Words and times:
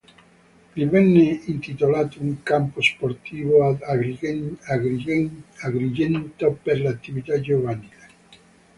Gli 0.73 0.83
venne 0.87 1.41
intitolato 1.45 2.19
un 2.23 2.41
campo 2.41 2.81
sportivo 2.81 3.67
ad 3.67 3.83
Agrigento 3.83 6.51
per 6.63 6.81
l'attività 6.81 7.39
giovanile.. 7.39 8.09